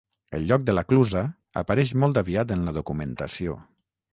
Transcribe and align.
El 0.37 0.45
lloc 0.51 0.63
de 0.69 0.73
la 0.75 0.83
Clusa 0.91 1.21
apareix 1.63 1.91
molt 2.05 2.21
aviat 2.25 2.55
en 2.57 2.65
la 2.71 2.75
documentació. 2.79 3.61